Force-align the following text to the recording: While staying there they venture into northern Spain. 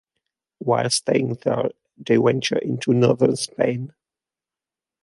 While 0.57 0.89
staying 0.89 1.37
there 1.43 1.69
they 1.95 2.15
venture 2.15 2.57
into 2.57 2.91
northern 2.91 3.35
Spain. 3.35 3.93